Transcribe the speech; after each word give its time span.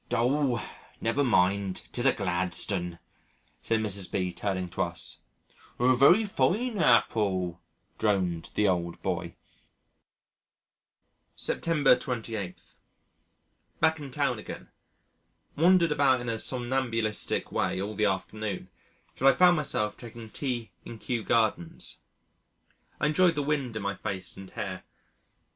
"Oh! 0.09 0.67
never 0.99 1.23
mind, 1.23 1.83
'tis 1.91 2.07
a 2.07 2.11
Gladstone," 2.11 2.97
said 3.61 3.81
Mrs. 3.81 4.11
B., 4.11 4.31
turning 4.33 4.67
to 4.69 4.81
us. 4.81 5.21
"A 5.79 5.93
very 5.95 6.25
fine 6.25 6.79
Appull," 6.79 7.59
droned 7.99 8.49
the 8.55 8.67
old 8.67 8.99
boy. 9.03 9.35
September 11.35 11.95
28. 11.95 12.59
Back 13.79 13.99
in 13.99 14.09
town 14.09 14.39
again. 14.39 14.69
Wandered 15.55 15.91
about 15.91 16.19
in 16.19 16.29
a 16.29 16.39
somnambulistic 16.39 17.51
way 17.51 17.79
all 17.79 17.93
the 17.93 18.05
afternoon 18.05 18.69
till 19.15 19.27
I 19.27 19.33
found 19.35 19.55
myself 19.55 19.97
taking 19.99 20.31
tea 20.31 20.71
in 20.83 20.97
Kew 20.97 21.21
Gardens. 21.23 21.99
I 22.99 23.05
enjoyed 23.05 23.35
the 23.35 23.43
wind 23.43 23.75
in 23.75 23.83
my 23.83 23.93
face 23.93 24.35
and 24.35 24.49
hair. 24.49 24.83